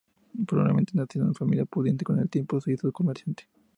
Probablemente 0.47 0.93
nacido 0.95 1.27
de 1.27 1.35
familia 1.35 1.65
pudiente, 1.65 2.03
con 2.03 2.17
el 2.17 2.27
tiempo 2.27 2.59
se 2.59 2.71
hizo 2.73 2.91
comerciante. 2.91 3.47